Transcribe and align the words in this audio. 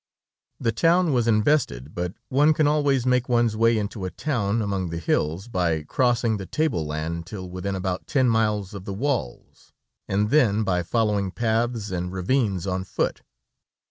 The 0.59 0.71
town 0.71 1.13
was 1.13 1.27
invested, 1.27 1.93
but 1.93 2.15
one 2.29 2.55
can 2.55 2.65
always 2.67 3.05
make 3.05 3.29
one's 3.29 3.55
way 3.55 3.77
into 3.77 4.03
a 4.03 4.09
town 4.09 4.59
among 4.59 4.89
the 4.89 4.97
hills 4.97 5.47
by 5.47 5.83
crossing 5.83 6.37
the 6.37 6.47
table 6.47 6.87
land 6.87 7.27
till 7.27 7.47
within 7.51 7.75
about 7.75 8.07
ten 8.07 8.27
miles 8.27 8.73
of 8.73 8.85
the 8.85 8.95
walls, 8.95 9.73
and 10.07 10.31
then 10.31 10.63
by 10.63 10.81
following 10.81 11.29
paths 11.29 11.91
and 11.91 12.11
ravines 12.11 12.65
on 12.65 12.83
foot. 12.83 13.21